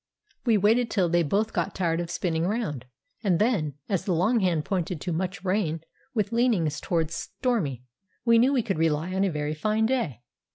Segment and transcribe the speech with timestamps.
[0.47, 2.85] We waited till they both got tired of spinning round,
[3.23, 5.81] and then, as the long hand pointed to "Much Rain,"
[6.15, 7.83] with leanings towards "Stormy,"
[8.25, 10.23] we knew we could rely on a very fine day.